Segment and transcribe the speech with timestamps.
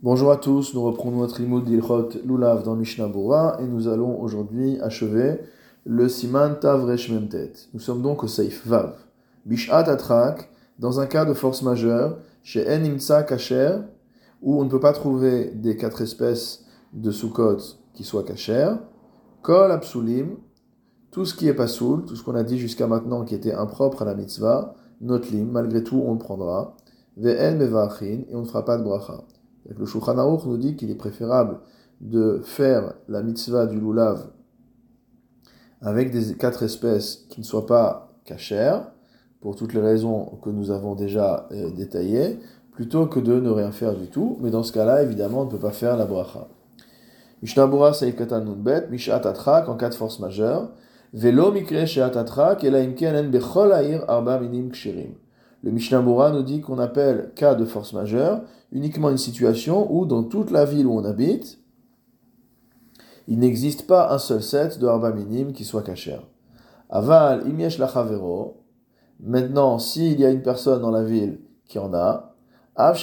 [0.00, 3.10] Bonjour à tous, nous reprenons notre limoud d'Ilchot Lulav dans Mishnah
[3.58, 5.40] et nous allons aujourd'hui achever
[5.84, 6.88] le Siman Tav.
[7.74, 8.94] Nous sommes donc au Seif Vav.
[9.44, 13.78] Bishat Atrak, dans un cas de force majeure, chez En Imtsa Kacher,
[14.40, 17.58] où on ne peut pas trouver des quatre espèces de Sukkot
[17.92, 18.74] qui soient Kacher,
[19.42, 20.36] Kol Absulim,
[21.10, 24.02] tout ce qui est pasoul, tout ce qu'on a dit jusqu'à maintenant qui était impropre
[24.02, 26.76] à la mitzvah, Notlim, malgré tout on le prendra,
[27.16, 29.24] Ve'en Mevachin, et on ne fera pas de bracha.
[29.66, 31.60] Le Shulchan nous dit qu'il est préférable
[32.00, 34.30] de faire la mitzvah du lulav
[35.80, 38.90] avec des quatre espèces qui ne soient pas cachères,
[39.40, 42.38] pour toutes les raisons que nous avons déjà euh, détaillées,
[42.72, 44.38] plutôt que de ne rien faire du tout.
[44.40, 46.48] Mais dans ce cas-là, évidemment, on ne peut pas faire la bracha.
[47.42, 50.70] Mishnabura Saïf Katan Nunbet, Mishat en cas de force majeure,
[51.12, 53.72] Velo Mikre Sheat Atrak, et la Imken Bechol
[54.08, 55.14] Arba Minim Kshirim.
[55.62, 60.22] Le Mishnah nous dit qu'on appelle cas de force majeure uniquement une situation où, dans
[60.22, 61.58] toute la ville où on habite,
[63.26, 66.22] il n'existe pas un seul set de harba minime qui soit cachère.
[66.88, 68.62] Aval imiesh lachavero.
[69.20, 72.34] Maintenant, s'il y a une personne dans la ville qui en a,
[72.76, 72.96] av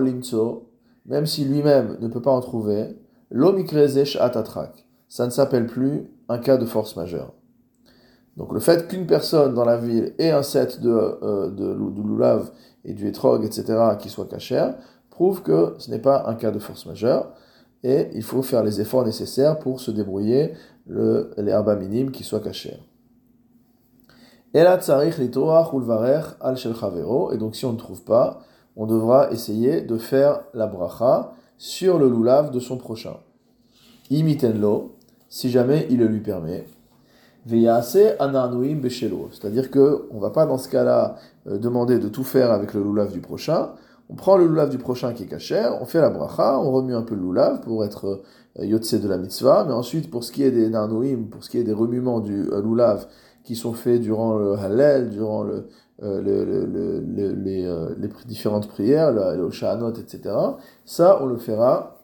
[0.00, 0.70] limtso,
[1.06, 2.98] même si lui-même ne peut pas en trouver,
[3.30, 4.84] l'omikrezesh atatrak.
[5.08, 7.32] Ça ne s'appelle plus un cas de force majeure.
[8.36, 12.50] Donc le fait qu'une personne dans la ville ait un set de, euh, de, lulav
[12.84, 14.74] et du etrog, etc., qui soit cachère,
[15.10, 17.32] prouve que ce n'est pas un cas de force majeure,
[17.84, 20.54] et il faut faire les efforts nécessaires pour se débrouiller
[20.86, 22.80] le, les herbes minimes qui soient cachères.
[24.52, 24.62] Et
[27.38, 28.40] donc si on ne trouve pas,
[28.76, 33.16] on devra essayer de faire la bracha sur le lulav de son prochain.
[34.10, 34.96] Imitenlo,
[35.28, 36.66] si jamais il le lui permet.
[39.32, 42.82] C'est-à-dire que on va pas dans ce cas-là euh, demander de tout faire avec le
[42.82, 43.72] lulav du prochain.
[44.08, 46.94] On prend le lulav du prochain qui est caché, on fait la bracha, on remue
[46.94, 48.22] un peu le lulav pour être
[48.58, 51.50] euh, yotse de la mitzvah, mais ensuite pour ce qui est des nanouim, pour ce
[51.50, 53.06] qui est des remuements du euh, lulav
[53.44, 55.68] qui sont faits durant le halel, durant le,
[56.02, 60.34] les, différentes prières, le, shahanot, etc.
[60.86, 61.98] Ça, on le fera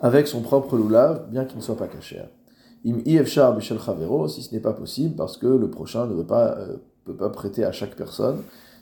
[0.00, 2.22] avec son propre lulav, bien qu'il ne soit pas caché.
[2.86, 7.64] Im si ce n'est pas possible, parce que le prochain ne euh, peut pas prêter
[7.64, 8.38] à chaque personne.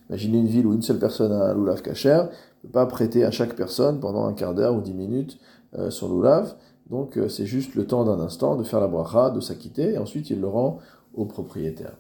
[0.09, 2.23] Imaginez une ville où une seule personne a un loulav kacher,
[2.63, 5.39] ne peut pas prêter à chaque personne pendant un quart d'heure ou dix minutes
[5.77, 6.55] euh, son loulav.
[6.89, 9.99] Donc euh, c'est juste le temps d'un instant de faire la bracha, de s'acquitter, et
[9.99, 10.79] ensuite il le rend
[11.15, 11.97] au propriétaire.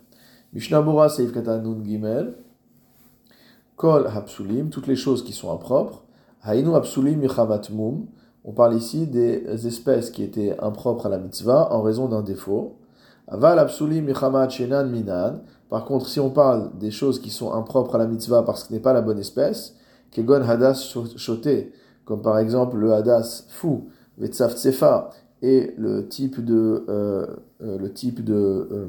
[0.52, 2.34] Mishnah Seif Nun Gimel,
[3.76, 6.04] Kol Hapsulim, toutes les choses qui sont impropres,
[6.44, 8.06] Hainu Hapsulim Mum,
[8.44, 12.76] on parle ici des espèces qui étaient impropres à la mitzvah en raison d'un défaut.
[13.26, 13.66] Aval
[14.90, 15.40] minan.
[15.68, 18.68] Par contre, si on parle des choses qui sont impropres à la mitzvah parce que
[18.68, 19.74] ce n'est pas la bonne espèce,
[20.10, 21.72] kegon hadas shoté,
[22.06, 23.88] comme par exemple le hadas fou,
[25.40, 27.26] et le type de, euh,
[27.62, 28.86] euh, le type de, euh,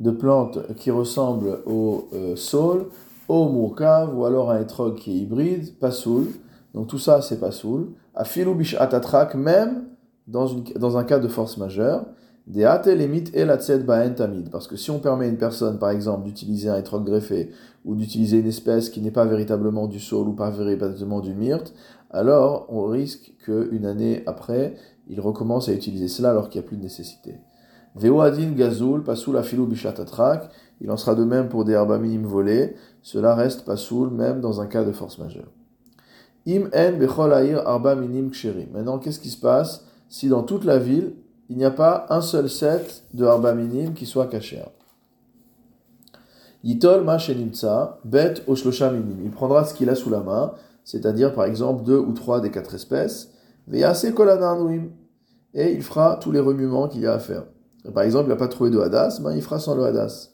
[0.00, 2.86] de plante qui ressemble au sol,
[3.28, 6.28] au murkav, ou alors un étrog qui est hybride, pas soul.
[6.74, 7.52] Donc tout ça, c'est pas
[8.14, 9.84] Afilu bishatatrak, même
[10.26, 12.06] dans, un cas de force majeure,
[12.46, 14.50] des atelemit et la baen tamid.
[14.50, 17.50] Parce que si on permet à une personne, par exemple, d'utiliser un étrog greffé,
[17.84, 21.74] ou d'utiliser une espèce qui n'est pas véritablement du sol ou pas véritablement du myrte,
[22.10, 24.76] alors on risque qu'une année après,
[25.08, 27.36] il recommence à utiliser cela alors qu'il n'y a plus de nécessité.
[27.94, 30.48] Veoadin gazul, pasoul afilu bishatatrak,
[30.80, 34.60] il en sera de même pour des herbes minimes volées, cela reste pasoul même dans
[34.60, 35.50] un cas de force majeure.
[36.46, 38.68] Im en bechol arba minim ksherim.
[38.72, 41.14] Maintenant, qu'est-ce qui se passe si dans toute la ville,
[41.48, 44.62] il n'y a pas un seul set de arba minim qui soit caché?
[46.64, 49.20] Yitol ma shenimtsa, bet minim.
[49.24, 50.52] Il prendra ce qu'il a sous la main,
[50.84, 53.30] c'est-à-dire par exemple deux ou trois des quatre espèces,
[53.66, 54.04] veyase.
[55.54, 57.44] Et il fera tous les remuements qu'il y a à faire.
[57.92, 60.30] Par exemple, il n'a pas trouvé de hadas, ben il fera sans le hadas.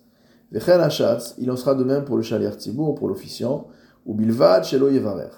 [0.53, 3.67] Il en sera de même pour le chalir tzibour, pour l'officiant,
[4.07, 5.29] ou bilvad shelo yevarer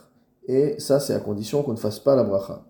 [0.47, 2.65] et ça c'est à condition qu'on ne fasse pas la bracha.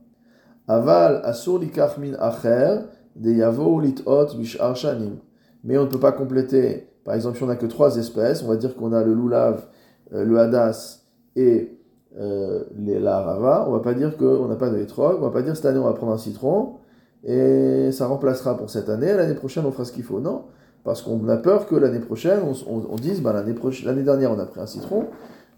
[0.69, 2.81] Aval asur likach min acher
[3.17, 5.17] de yavo litot bishar shanim.
[5.65, 8.49] Mais on ne peut pas compléter, par exemple si on n'a que trois espèces, on
[8.49, 9.67] va dire qu'on a le lulav,
[10.13, 11.03] euh, le hadas
[11.37, 11.79] et
[12.19, 15.31] euh, les, la harava, on va pas dire qu'on n'a pas de hétrog, on va
[15.31, 16.77] pas dire cette année on va prendre un citron
[17.23, 20.21] et ça remplacera pour cette année, l'année prochaine on fera ce qu'il faut.
[20.21, 20.45] Non,
[20.83, 24.61] parce qu'on a peur que l'année prochaine on, dise, bah, l'année dernière on a pris
[24.61, 25.07] un citron,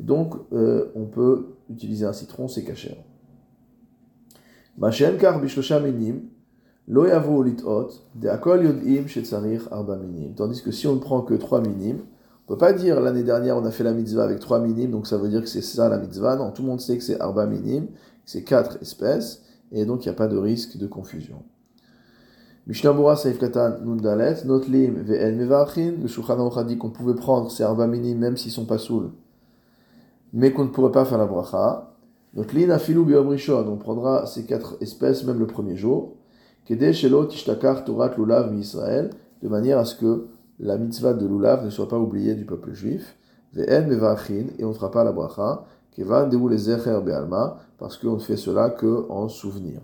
[0.02, 2.96] donc, euh, on peut utiliser un citron, c'est caché.
[5.20, 5.40] kar
[5.80, 6.22] minim,
[6.88, 9.06] lo de akol yodim
[9.70, 10.34] arba minim.
[10.34, 12.00] Tandis que si on ne prend que trois minimes,
[12.48, 15.06] On peut pas dire l'année dernière on a fait la mitzvah avec trois minimes, donc
[15.06, 16.34] ça veut dire que c'est ça la mitzvah.
[16.34, 17.86] Non, tout le monde sait que c'est arba minim,
[18.24, 21.44] c'est quatre espèces, et donc il n'y a pas de risque de confusion.
[22.66, 28.18] Mishnah Saif Katan Nundalet, Notlim Ve'en le Shulchan dit qu'on pouvait prendre ces arba minim
[28.18, 29.12] même s'ils sont pas saouls,
[30.32, 31.88] mais qu'on ne pourrait pas faire la bracha.
[32.70, 36.14] Afilu Biom Rishon, on prendra ces quatre espèces même le premier jour.
[36.66, 39.10] Tishtakar Torat Lulav Mi Israël,
[39.42, 40.26] de manière à ce que
[40.58, 43.16] la mitzvah de Lulav ne soit pas oubliée du peuple juif.
[43.52, 45.64] Ve'en Mevarchin, et on ne fera pas la bracha.
[45.94, 49.80] Kevan Deou les Zecher Be'alma, parce qu'on ne fait cela que en souvenir.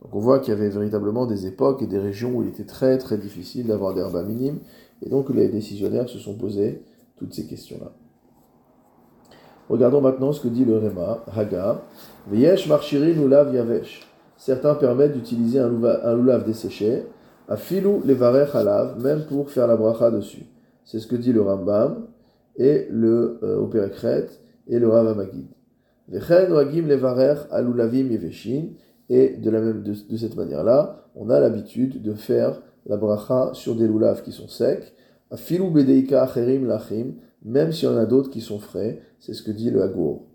[0.00, 2.64] Donc on voit qu'il y avait véritablement des époques et des régions où il était
[2.64, 4.58] très très difficile d'avoir des herbes minimes,
[5.02, 6.82] et donc les décisionnaires se sont posés
[7.16, 7.92] toutes ces questions-là.
[9.68, 11.82] Regardons maintenant ce que dit le Réma, Haga.
[12.30, 14.06] Vyesh marchirin lulav yavesh.
[14.36, 17.04] Certains permettent d'utiliser un, lulav desséché,
[17.48, 20.46] à filou levarech halav, même pour faire la bracha dessus.
[20.84, 22.06] C'est ce que dit le Rambam,
[22.56, 23.98] et le euh,
[24.66, 25.46] et le Rav Amagid.
[26.08, 28.68] Vechen wagim levarech alulavim yeveshin,
[29.08, 33.76] et de, la même, de, cette manière-là, on a l'habitude de faire la bracha sur
[33.76, 34.92] des loulaves qui sont secs,
[35.30, 37.14] à filou bedeika acherim lachim,
[37.44, 40.26] même s'il y en a d'autres qui sont frais, c'est ce que dit le Hagour.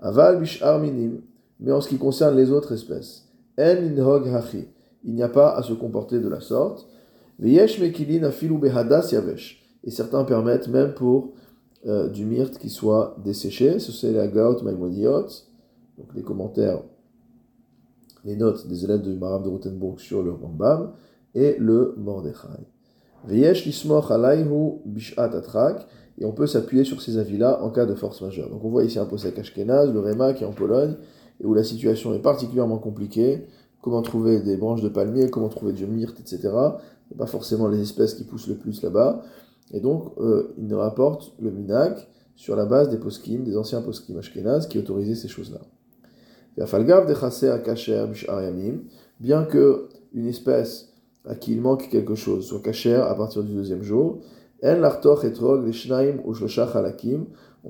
[0.00, 1.22] Aval bishar minim,
[1.60, 3.28] mais en ce qui concerne les autres espèces,
[3.58, 4.68] en hachi,
[5.04, 6.86] il n'y a pas à se comporter de la sorte.
[7.38, 11.32] Veyesh mekilin afilu behadas yavesh, et certains permettent même pour
[11.86, 15.26] euh, du myrte qui soit desséché, ce c'est la gaot maimoniot,
[15.96, 16.82] donc les commentaires
[18.26, 20.92] les notes des élèves de Maram de Rothenburg sur le Rambam
[21.34, 22.66] et le Mordechai.
[23.24, 25.30] Veyesh lismoch alayhu bishat
[26.18, 28.48] et on peut s'appuyer sur ces avis-là en cas de force majeure.
[28.50, 30.94] Donc on voit ici un posek Ashkenaz, le Réma qui est en Pologne,
[31.40, 33.46] et où la situation est particulièrement compliquée.
[33.82, 36.48] Comment trouver des branches de palmier, comment trouver du myrte, etc.
[37.16, 39.22] Pas forcément les espèces qui poussent le plus là-bas.
[39.72, 43.82] Et donc, euh, il nous rapporte le minak sur la base des poskim, des anciens
[43.82, 45.60] poskim Ashkenaz qui autorisaient ces choses-là
[49.20, 50.92] bien que une espèce
[51.26, 54.20] à qui il manque quelque chose soit cachère à partir du deuxième jour,
[54.62, 54.76] on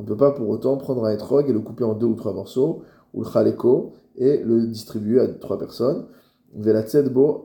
[0.03, 2.33] ne peut pas pour autant prendre un etrog et le couper en deux ou trois
[2.33, 2.83] morceaux,
[3.15, 6.07] ou le chaleko, et le distribuer à trois personnes.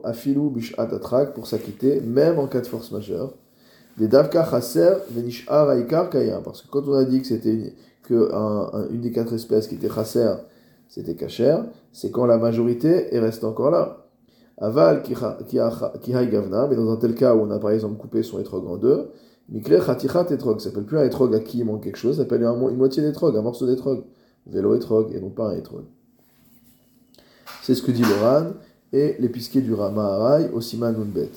[0.04, 0.40] afilu
[1.34, 3.34] pour s'acquitter, même en cas de force majeure.
[3.98, 4.94] Des davka chaser
[6.10, 8.30] kayam, parce que quand on a dit que c'était que
[8.90, 10.32] une des quatre espèces qui était chaser,
[10.88, 13.98] c'était cachère, c'est quand la majorité est reste encore là.
[14.58, 18.66] Aval qui mais dans un tel cas où on a par exemple coupé son étrog
[18.66, 19.10] en deux,
[19.52, 22.22] mikle chatichat etrog, ça s'appelle plus un étrog à qui il manque quelque chose, ça
[22.22, 24.02] s'appelle une moitié d'étrog, un morceau d'étrog,
[24.46, 25.84] vélo étrog et non pas un étrog.
[27.62, 28.46] C'est ce que dit le Ran
[28.92, 31.30] et l'épisqué du Rama Harai au Siman Nunbet.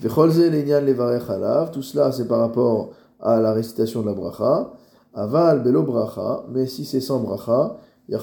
[0.00, 4.72] Vecholze lenyan levarech alav, tout cela c'est par rapport à la récitation de la bracha.
[5.14, 7.78] Aval belo bracha, mais si c'est sans bracha,
[8.08, 8.18] il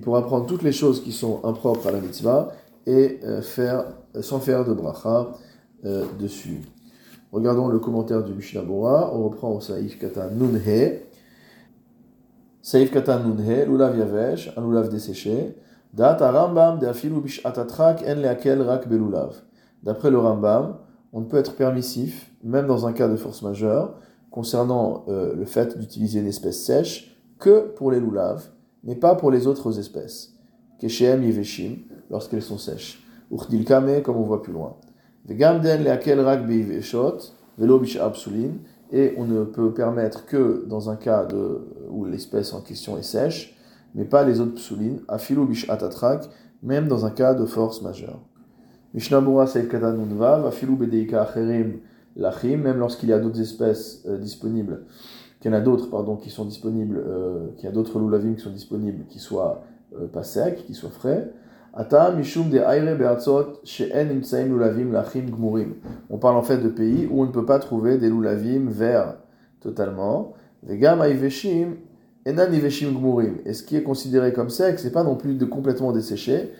[0.00, 2.52] pourra prendre toutes les choses qui sont impropres à la mitzvah
[2.86, 3.84] et euh, faire,
[4.16, 5.32] euh, sans faire de bracha
[5.84, 6.60] euh, dessus.
[7.34, 9.12] Regardons le commentaire du Mishnah Bora.
[9.12, 11.00] On reprend au Saïf Katan Nunhe.
[12.62, 15.56] Saïf Katan Nunhe, Lulav Yavesh, un Lulav desséché.
[15.92, 19.34] Dat Rambam de Afilu Bishatatrak en leakel rak belulav.
[19.82, 20.76] D'après le Rambam,
[21.12, 23.96] on ne peut être permissif, même dans un cas de force majeure,
[24.30, 28.44] concernant le fait d'utiliser une espèce sèche que pour les loulaves,
[28.84, 30.34] mais pas pour les autres espèces.
[30.78, 31.78] Keshem yeveshim,
[32.10, 33.04] lorsqu'elles sont sèches.
[33.32, 34.76] Uchdil kame, comme on voit plus loin.
[38.92, 43.02] Et on ne peut permettre que dans un cas de, où l'espèce en question est
[43.02, 43.56] sèche,
[43.94, 46.28] mais pas les autres psulin, afilu bishatatrak,
[46.62, 48.20] même dans un cas de force majeure.
[48.92, 51.80] Mishnamura seif katanunvav, afilu bedeika acherim
[52.16, 54.84] lachim, même lorsqu'il y a d'autres espèces euh, disponibles
[55.44, 58.34] qu'il y en a d'autres pardon, qui sont disponibles, euh, qu'il y a d'autres loulavim
[58.34, 59.62] qui sont disponibles, qui soient
[59.94, 61.30] euh, pas secs, qui soient frais.
[66.08, 69.16] On parle en fait de pays où on ne peut pas trouver des loulavim verts
[69.60, 70.34] totalement.
[70.68, 70.78] Et
[73.52, 76.52] ce qui est considéré comme sec, c'est pas non plus de complètement desséché.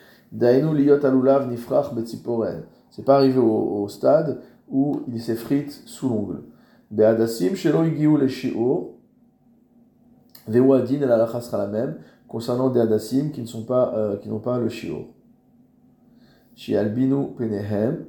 [2.90, 6.42] C'est pas arrivé au, stade où il s'effrite sous l'ongle.
[10.46, 10.52] Shi'ur.
[10.52, 11.96] Ve'uadin la sera la même
[12.28, 15.06] concernant des hadassim qui ne sont pas, euh, qui n'ont pas le shi'ur.
[17.36, 18.06] Penehem,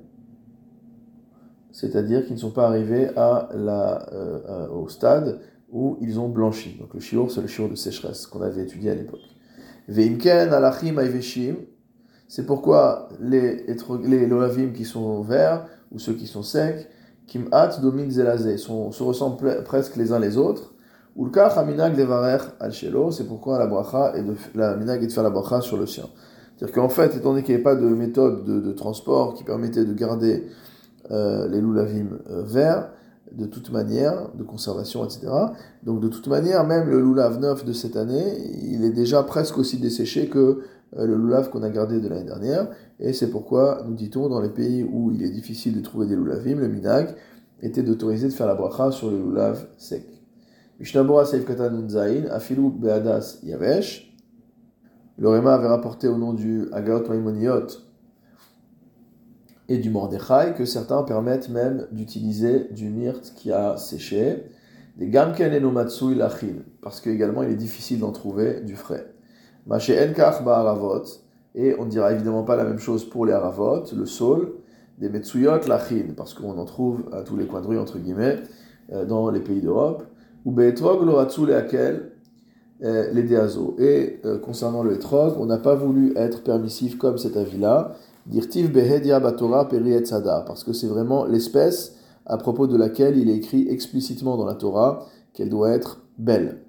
[1.71, 6.77] c'est-à-dire qui ne sont pas arrivés à la, euh, au stade où ils ont blanchi.
[6.79, 9.19] Donc le shi'ur, c'est le shi'ur de sécheresse qu'on avait étudié à l'époque.
[9.87, 11.55] Ve'imken alachim aiveshim,
[12.27, 13.65] c'est pourquoi les,
[14.03, 16.87] les lolavim qui sont verts ou ceux qui sont secs,
[17.27, 20.74] Kim'at domine zelazé, se ressemblent presque les uns les autres.
[21.17, 25.11] Ulkach aminag levarer al shelo, c'est pourquoi la bracha est de, la minag est de
[25.11, 26.05] faire la bracha sur le sien.
[26.55, 29.85] C'est-à-dire qu'en fait, étant donné qu'il n'y avait pas de méthode de, transport qui permettait
[29.85, 30.45] de garder
[31.11, 32.89] euh, les loulavim euh, verts,
[33.31, 35.27] de toute manière, de conservation, etc.
[35.83, 39.57] Donc de toute manière, même le loulav neuf de cette année, il est déjà presque
[39.57, 40.63] aussi desséché que
[40.97, 42.67] euh, le loulav qu'on a gardé de l'année dernière.
[42.99, 46.15] Et c'est pourquoi, nous dit-on, dans les pays où il est difficile de trouver des
[46.15, 47.15] loulavim, le minag
[47.61, 50.14] était d'autoriser de faire la bracha sur le loulav sec.
[50.77, 51.87] Mishnabura Seif Katan
[52.31, 54.13] Afilu Beadas Yavesh.
[55.17, 57.67] Le Réma avait rapporté au nom du Agaot Maimoniot
[59.69, 64.43] et du Mordechai que certains permettent même d'utiliser du myrte qui a séché,
[64.97, 69.13] des Gamken et Lachil, parce qu'également il est difficile d'en trouver du frais.
[69.65, 71.03] Maché Enkach Ba'aravot,
[71.55, 74.55] et on ne dira évidemment pas la même chose pour les Aravot, le sol,
[74.97, 78.43] des Metsuyot Lachil, parce qu'on en trouve à tous les coins de rue, entre guillemets,
[78.91, 80.05] euh, dans les pays d'Europe,
[80.45, 80.51] ou
[83.23, 83.75] déazos.
[83.79, 87.95] Et euh, concernant le etrog, on n'a pas voulu être permissif comme cet avis-là,
[88.27, 89.95] dirtiv behedia batora peri
[90.45, 94.55] parce que c'est vraiment l'espèce à propos de laquelle il est écrit explicitement dans la
[94.55, 96.61] Torah qu'elle doit être belle.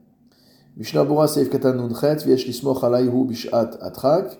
[0.76, 1.88] Mishnah Seif Katan
[2.26, 2.84] Viesh Lismoch
[3.26, 4.38] Bishat Atrak.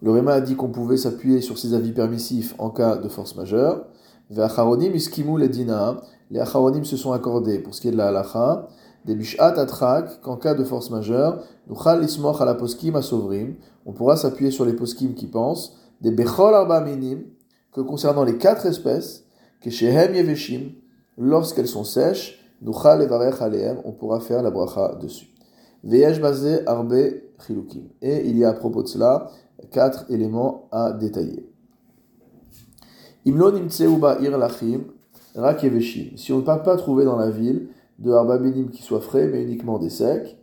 [0.00, 3.36] Le Réma a dit qu'on pouvait s'appuyer sur ses avis permissifs en cas de force
[3.36, 3.86] majeure.
[6.32, 8.66] Les acharonim se sont accordés pour ce qui est de la halacha
[9.04, 13.56] des bishat atrak, qu'en cas de force majeure, nuchal ismoch à la poskim à sovrim,
[13.84, 17.24] on pourra s'appuyer sur les poskim qui pensent, des bechol arba minim,
[17.72, 19.24] que concernant les quatre espèces,
[19.60, 20.70] que shehem yeveshim,
[21.18, 25.28] lorsqu'elles sont sèches, nuchal evarech aleem, on pourra faire la bracha dessus.
[25.84, 26.94] Veyesh basé arbe
[27.44, 27.88] chilukim.
[28.00, 29.28] Et il y a à propos de cela
[29.70, 31.46] quatre éléments à détailler.
[33.26, 34.84] Imlo ir lachim,
[35.34, 35.64] rak.
[36.16, 39.28] Si on ne peut pas trouver dans la ville, de arba minim qui soit frais,
[39.28, 40.36] mais uniquement des secs.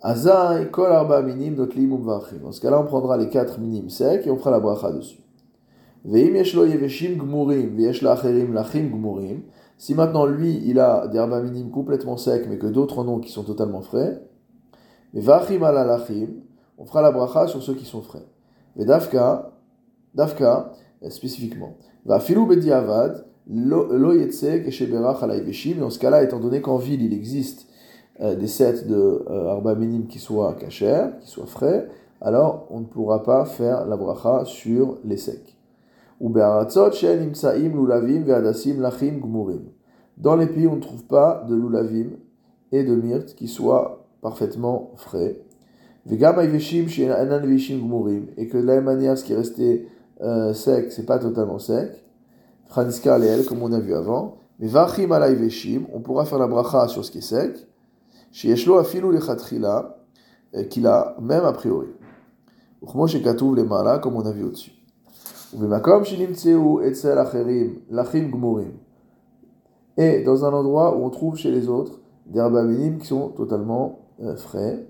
[0.00, 2.38] Azai kol arba minim vachim.
[2.42, 5.20] Dans ce cas-là, on prendra les quatre minimes secs et on fera la bracha dessus.
[6.04, 9.42] Veim yeshlo yeveshim gmurim, veyesh acherim lachim gmurim.
[9.76, 13.18] Si maintenant lui, il a des arba minim complètement secs, mais que d'autres en ont
[13.18, 14.22] qui sont totalement frais,
[15.12, 16.28] mais vachim ala lachim,
[16.78, 18.26] on fera la bracha sur ceux qui sont frais.
[18.76, 19.52] Vedafka,
[20.14, 20.72] dafka,
[21.08, 21.76] spécifiquement.
[22.04, 24.10] Va filou bediavad, dans
[25.90, 27.66] ce cas-là, étant donné qu'en ville il existe
[28.20, 31.88] euh, des sets de euh, arba minim qui soient cachers, qui soient frais,
[32.20, 35.56] alors on ne pourra pas faire la bracha sur les secs.
[40.16, 42.10] Dans les pays on ne trouve pas de lulavim
[42.72, 45.38] et de myrte qui soient parfaitement frais.
[46.10, 46.22] Et que
[48.58, 49.88] de la même manière, ce qui est resté
[50.20, 52.03] euh, sec, c'est pas totalement sec.
[52.74, 54.38] Khaniska Aleel, comme on a vu avant.
[54.58, 57.66] Mais Vachim Alay Veshim, on pourra faire la bracha sur ce qui est sec.
[58.32, 59.96] Chez Yeshlo Afilu Lechatrila,
[60.70, 61.88] qu'il a, même a priori.
[62.82, 64.72] Uchmo Shekatuv le Mala, comme on a vu au-dessus.
[65.54, 68.72] Ubemakom Shinimtseu Etzel Acherim, Lachim Gmurim.
[69.96, 74.00] Et dans un endroit où on trouve chez les autres des herbes qui sont totalement
[74.22, 74.86] euh, frais.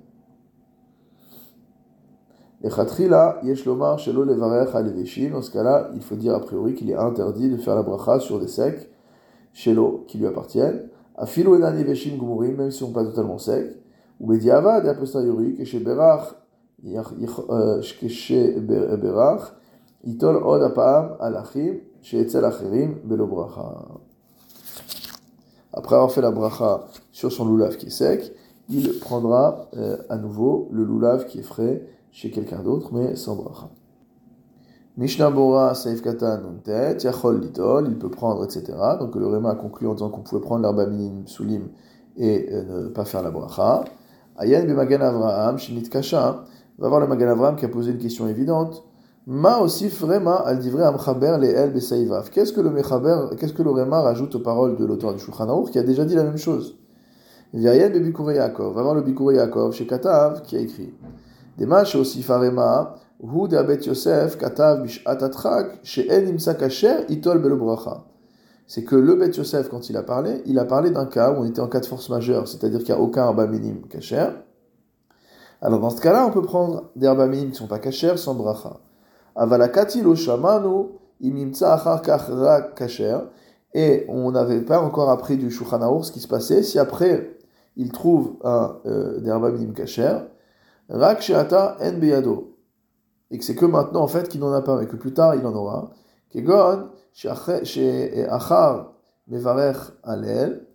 [2.64, 6.90] Et Khatrila, Yeshlomar, Shelo Levarech Aleveshim, dans ce cas-là, il faut dire a priori qu'il
[6.90, 8.88] est interdit de faire la bracha sur des secs,
[9.52, 13.76] Shelo, qui lui appartiennent, Afilu Enan Yeveshim Gumurim, même ne sont pas totalement secs,
[14.18, 16.35] ou Bediavad, a posteriori, Keshe Berach,
[18.00, 19.52] Keshe Berach,
[20.04, 23.85] Itol Od Apam, Alachim, Sheetzel Acherim, Belo Bracha.
[25.75, 28.33] Après avoir fait la bracha sur son loulav qui est sec,
[28.71, 31.83] il prendra euh, à nouveau le loulav qui est frais,
[32.14, 33.68] chez quelqu'un d'autre, mais sans bracha.
[34.97, 38.73] Mishnah Bora Saif Katan Nuntet, Yachol Litol, il peut prendre, etc.
[39.00, 41.62] Donc le Réma a conclu en disant qu'on pouvait prendre l'herbe minim soulim
[42.16, 43.85] et euh, ne pas faire la bracha.
[44.38, 46.44] Ayen Magan Avraham, Shinit Kasha,
[46.78, 48.85] va voir le Magan Avraham qui a posé une question évidente.
[49.26, 52.30] Ma aussi vraiment al divrei amchaber le el besaivav.
[52.30, 55.49] Qu'est-ce que le mechaber, qu'est-ce que le Réma rajoute aux paroles de l'auteur du Shulchan
[55.49, 56.78] Aruch qui a déjà dit la même chose?
[57.52, 60.92] V'ayen Bikuray Yaakov, va voir le Bikuray Yaakov chez Katav qui a écrit.
[61.58, 66.54] Dema aussi farema, hu de Yosef katav she'en imsa
[67.08, 67.42] itol.
[68.66, 71.42] C'est que le Bet Yosef, quand il a parlé, il a parlé d'un cas où
[71.42, 74.28] on était en cas de force majeure, c'est-à-dire qu'il n'y a aucun arba minime kasher.
[75.61, 78.16] Alors dans ce cas-là, on peut prendre des arba minimes qui ne sont pas kasher
[78.16, 78.80] sans bracha.
[79.37, 80.87] Avalakati lo shamanu
[81.20, 82.02] imimtsa achar
[82.75, 83.30] kachra.
[83.75, 86.62] Et on n'avait pas encore appris du Shulchan ce qui se passait.
[86.62, 87.37] Si après,
[87.76, 90.18] il trouve un euh, des arba minime kasher,
[90.88, 92.57] Rak sheata en beyado.
[93.31, 95.35] Et que c'est que maintenant, en fait, qu'il n'en a pas, mais que plus tard,
[95.35, 95.91] il en aura.
[96.31, 98.93] Kegon, sheachar
[99.26, 100.67] mevarech alel,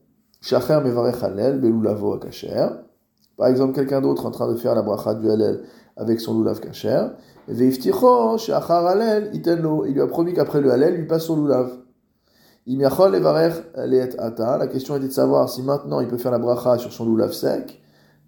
[0.41, 2.67] sheachar mevarech alel, belulavo akacher.
[3.37, 5.63] Par exemple, quelqu'un d'autre en train de faire la bracha du halel
[5.95, 7.07] avec son lulav kacher.
[7.47, 9.85] Veifticho, sheachar alel, itenlo.
[9.85, 11.71] Il lui a promis qu'après le halel, lui passe son lulav.
[12.67, 17.31] La question était de savoir si maintenant il peut faire la bracha sur son lulav
[17.31, 17.81] sec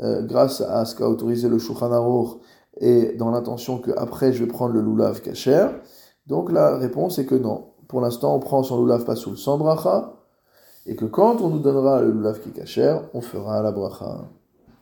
[0.00, 2.40] euh, grâce à ce qu'a autorisé le Shulchan
[2.80, 5.68] et dans l'intention que après je vais prendre le loulav kasher
[6.26, 7.66] Donc la réponse est que non.
[7.88, 10.14] Pour l'instant on prend son loulav pas soul sans bracha,
[10.86, 14.28] et que quand on nous donnera le lulav qui est on fera la bracha.